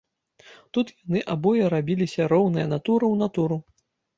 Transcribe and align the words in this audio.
Тут 0.77 0.93
яны 1.07 1.21
абое 1.35 1.67
рабіліся 1.75 2.21
роўныя, 2.35 2.65
натура 2.75 3.01
ў 3.01 3.15
натуру. 3.25 3.63